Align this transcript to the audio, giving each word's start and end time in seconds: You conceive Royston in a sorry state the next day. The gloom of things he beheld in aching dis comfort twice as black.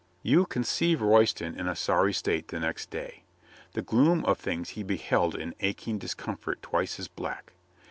You 0.23 0.47
conceive 0.47 0.99
Royston 0.99 1.53
in 1.53 1.67
a 1.67 1.75
sorry 1.75 2.11
state 2.11 2.47
the 2.47 2.59
next 2.59 2.89
day. 2.89 3.21
The 3.73 3.83
gloom 3.83 4.25
of 4.25 4.39
things 4.39 4.69
he 4.69 4.81
beheld 4.81 5.35
in 5.35 5.53
aching 5.59 5.99
dis 5.99 6.15
comfort 6.15 6.63
twice 6.63 6.99
as 6.99 7.07
black. 7.07 7.53